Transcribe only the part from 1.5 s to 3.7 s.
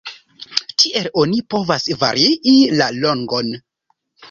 povas varii la longon.